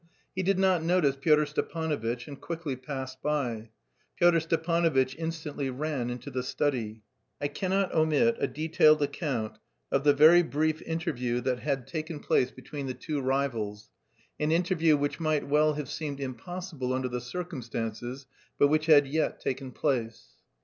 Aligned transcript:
He 0.35 0.41
did 0.41 0.57
not 0.57 0.81
notice 0.81 1.15
Pyotr 1.15 1.45
Stepanovitch, 1.45 2.27
and 2.27 2.41
quickly 2.41 2.75
passed 2.75 3.21
by. 3.21 3.69
Pyotr 4.17 4.39
Stepanovitch 4.39 5.15
instantly 5.19 5.69
ran 5.69 6.09
into 6.09 6.31
the 6.31 6.41
study. 6.41 7.03
I 7.39 7.47
cannot 7.47 7.93
omit 7.93 8.35
a 8.39 8.47
detailed 8.47 9.03
account 9.03 9.59
of 9.91 10.03
the 10.03 10.15
very 10.15 10.41
brief 10.41 10.81
interview 10.81 11.39
that 11.41 11.59
had 11.59 11.85
taken 11.85 12.19
place 12.19 12.49
between 12.49 12.87
the 12.87 12.95
two 12.95 13.21
"rivals" 13.21 13.91
an 14.39 14.51
interview 14.51 14.97
which 14.97 15.19
might 15.19 15.47
well 15.47 15.73
have 15.75 15.87
seemed 15.87 16.19
impossible 16.19 16.93
under 16.93 17.07
the 17.07 17.21
circumstances, 17.21 18.25
but 18.57 18.69
which 18.69 18.87
had 18.87 19.05
yet 19.05 19.39
taken 19.39 19.71
place. 19.71 20.29